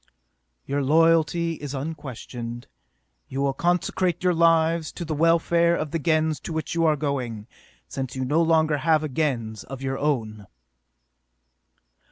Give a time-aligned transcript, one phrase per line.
[0.65, 2.65] "Your loyalty is unquestioned.
[3.27, 6.95] You will consecrate your lives to the welfare of the Gens to which you are
[6.95, 7.45] going,
[7.87, 10.47] since you no longer have a Gens of your own!"